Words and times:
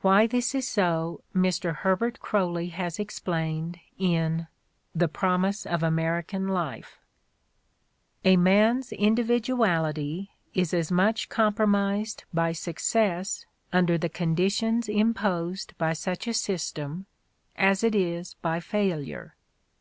Why 0.00 0.26
this 0.26 0.56
is 0.56 0.66
so 0.66 1.22
Mr. 1.32 1.72
Herbert 1.72 2.18
Croly 2.18 2.70
has 2.72 2.98
explained 2.98 3.78
in 3.96 4.48
''The 5.02 5.06
Promise 5.06 5.66
of 5.66 5.82
Ameri 5.82 6.26
can 6.26 6.48
Life": 6.48 6.98
"A 8.24 8.36
man's 8.36 8.90
individuality 8.90 10.32
is 10.52 10.74
as 10.74 10.90
much 10.90 11.28
com 11.28 11.54
promised 11.54 12.24
by 12.34 12.50
success 12.50 13.46
under 13.72 13.96
the 13.96 14.08
conditions 14.08 14.88
imposed 14.88 15.78
by 15.78 15.92
such 15.92 16.26
a 16.26 16.34
system 16.34 17.06
as 17.54 17.84
it 17.84 17.94
is 17.94 18.34
by 18.42 18.58
failure. 18.58 19.36